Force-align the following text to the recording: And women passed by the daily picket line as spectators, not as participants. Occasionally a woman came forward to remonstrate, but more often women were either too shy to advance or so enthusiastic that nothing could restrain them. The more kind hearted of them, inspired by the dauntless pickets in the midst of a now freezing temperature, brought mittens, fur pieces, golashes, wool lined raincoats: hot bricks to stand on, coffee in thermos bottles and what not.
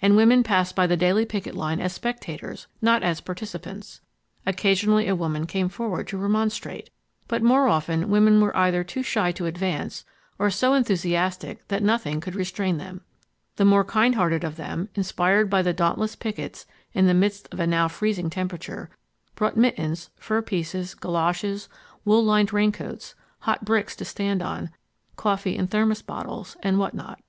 And 0.00 0.16
women 0.16 0.42
passed 0.42 0.74
by 0.74 0.86
the 0.86 0.96
daily 0.96 1.26
picket 1.26 1.54
line 1.54 1.78
as 1.78 1.92
spectators, 1.92 2.68
not 2.80 3.02
as 3.02 3.20
participants. 3.20 4.00
Occasionally 4.46 5.06
a 5.06 5.14
woman 5.14 5.46
came 5.46 5.68
forward 5.68 6.08
to 6.08 6.16
remonstrate, 6.16 6.88
but 7.28 7.42
more 7.42 7.68
often 7.68 8.08
women 8.08 8.40
were 8.40 8.56
either 8.56 8.82
too 8.82 9.02
shy 9.02 9.30
to 9.32 9.44
advance 9.44 10.06
or 10.38 10.48
so 10.48 10.72
enthusiastic 10.72 11.68
that 11.68 11.82
nothing 11.82 12.18
could 12.18 12.34
restrain 12.34 12.78
them. 12.78 13.02
The 13.56 13.66
more 13.66 13.84
kind 13.84 14.14
hearted 14.14 14.42
of 14.42 14.56
them, 14.56 14.88
inspired 14.94 15.50
by 15.50 15.60
the 15.60 15.74
dauntless 15.74 16.16
pickets 16.16 16.64
in 16.94 17.06
the 17.06 17.12
midst 17.12 17.46
of 17.52 17.60
a 17.60 17.66
now 17.66 17.88
freezing 17.88 18.30
temperature, 18.30 18.88
brought 19.34 19.58
mittens, 19.58 20.08
fur 20.16 20.40
pieces, 20.40 20.94
golashes, 20.94 21.68
wool 22.06 22.24
lined 22.24 22.54
raincoats: 22.54 23.14
hot 23.40 23.66
bricks 23.66 23.94
to 23.96 24.06
stand 24.06 24.40
on, 24.42 24.70
coffee 25.16 25.56
in 25.56 25.66
thermos 25.66 26.00
bottles 26.00 26.56
and 26.62 26.78
what 26.78 26.94
not. 26.94 27.20